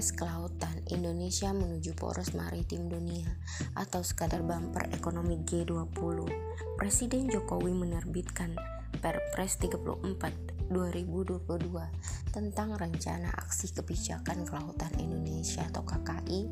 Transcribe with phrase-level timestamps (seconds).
[0.00, 3.36] Perpres Kelautan Indonesia menuju poros maritim dunia
[3.76, 6.24] atau sekadar bumper ekonomi G20.
[6.80, 8.56] Presiden Jokowi menerbitkan
[9.04, 16.46] Perpres 34 2022 tentang Rencana Aksi Kebijakan Kelautan Indonesia atau KKI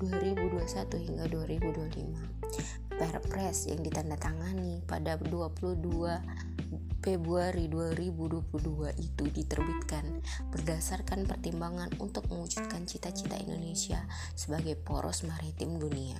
[0.00, 2.98] 2021 hingga 2025.
[2.98, 5.84] Perpres yang ditandatangani pada 22
[6.98, 10.18] Februari 2022 itu diterbitkan
[10.50, 14.02] berdasarkan pertimbangan untuk mewujudkan cita-cita Indonesia
[14.34, 16.18] sebagai poros maritim dunia.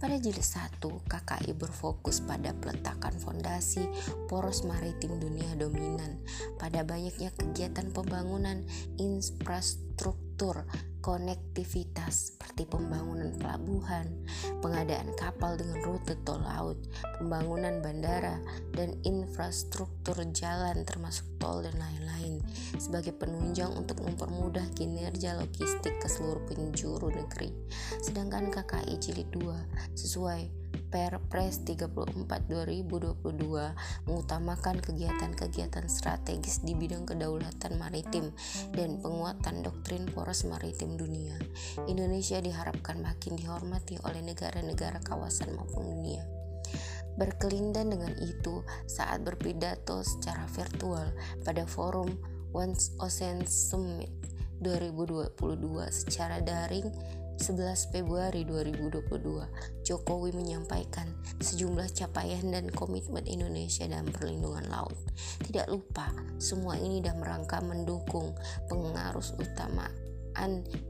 [0.00, 3.84] Pada jilid 1, KKI berfokus pada peletakan fondasi
[4.32, 6.24] poros maritim dunia dominan.
[6.56, 8.64] Pada banyaknya kegiatan pembangunan
[8.96, 10.29] infrastruktur
[11.04, 14.08] konektivitas seperti pembangunan pelabuhan,
[14.64, 16.80] pengadaan kapal dengan rute tol laut,
[17.20, 18.40] pembangunan bandara,
[18.72, 22.40] dan infrastruktur jalan termasuk tol dan lain-lain
[22.80, 27.52] sebagai penunjang untuk mempermudah kinerja logistik ke seluruh penjuru negeri.
[28.00, 30.59] Sedangkan KKI jilid 2 sesuai
[30.90, 33.14] Perpres 34 2022
[34.10, 38.34] mengutamakan kegiatan-kegiatan strategis di bidang kedaulatan maritim
[38.74, 41.38] dan penguatan doktrin poros maritim dunia.
[41.86, 46.26] Indonesia diharapkan makin dihormati oleh negara-negara kawasan maupun dunia.
[47.14, 51.10] Berkelindan dengan itu, saat berpidato secara virtual
[51.42, 52.18] pada forum
[52.50, 54.10] One Ocean Summit
[54.60, 55.36] 2022
[55.88, 56.86] secara daring
[57.40, 59.48] 11 Februari 2022,
[59.80, 61.08] Jokowi menyampaikan
[61.40, 65.00] sejumlah capaian dan komitmen Indonesia dalam perlindungan laut.
[65.48, 68.36] Tidak lupa, semua ini dalam rangka mendukung
[68.68, 69.88] pengaruh utama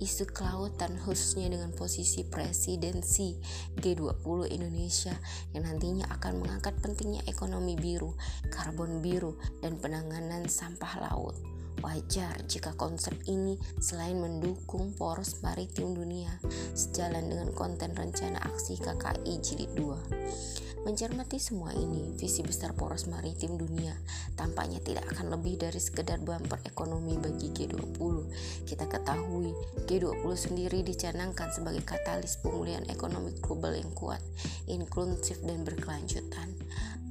[0.00, 3.36] isu kelautan khususnya dengan posisi presidensi
[3.76, 5.12] G20 Indonesia
[5.52, 8.16] yang nantinya akan mengangkat pentingnya ekonomi biru,
[8.48, 11.36] karbon biru, dan penanganan sampah laut.
[11.82, 16.36] Wajar jika konsep ini selain mendukung poros maritim dunia
[16.76, 20.84] sejalan dengan konten rencana aksi KKI Jilid 2.
[20.84, 23.96] Mencermati semua ini, visi besar poros maritim dunia
[24.36, 28.28] tampaknya tidak akan lebih dari sekedar bumper ekonomi bagi G20.
[28.68, 29.56] Kita ketahui,
[29.88, 34.20] G20 sendiri dicanangkan sebagai katalis pemulihan ekonomi global yang kuat,
[34.68, 36.52] inklusif dan berkelanjutan.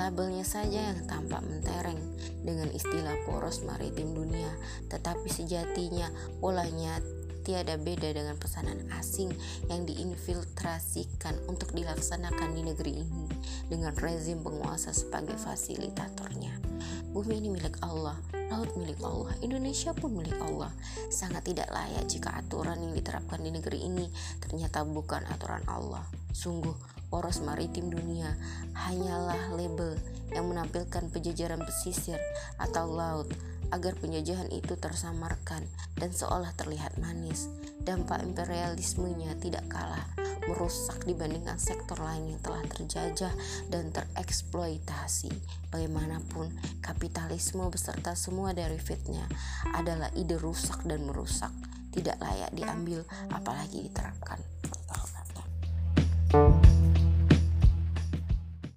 [0.00, 2.00] Labelnya saja yang tampak mentereng
[2.40, 4.48] dengan istilah poros maritim dunia,
[4.88, 6.08] tetapi sejatinya
[6.40, 7.04] polanya
[7.44, 9.28] tiada beda dengan pesanan asing
[9.68, 13.28] yang diinfiltrasikan untuk dilaksanakan di negeri ini
[13.68, 16.56] dengan rezim penguasa sebagai fasilitatornya.
[17.12, 18.16] Bumi ini milik Allah,
[18.48, 20.72] laut milik Allah, Indonesia pun milik Allah.
[21.12, 24.08] Sangat tidak layak jika aturan yang diterapkan di negeri ini
[24.40, 26.06] ternyata bukan aturan Allah.
[26.30, 28.38] Sungguh, poros maritim dunia
[28.72, 29.98] hanyalah label
[30.30, 32.16] yang menampilkan penjajaran pesisir
[32.56, 33.26] atau laut
[33.70, 35.62] agar penjajahan itu tersamarkan
[35.98, 37.50] dan seolah terlihat manis.
[37.82, 40.06] Dampak imperialismenya tidak kalah
[40.46, 43.32] merusak dibandingkan sektor lain yang telah terjajah
[43.70, 45.30] dan tereksploitasi.
[45.70, 46.50] Bagaimanapun,
[46.82, 49.26] kapitalisme beserta semua derivatnya
[49.70, 51.54] adalah ide rusak dan merusak,
[51.94, 54.42] tidak layak diambil apalagi diterapkan.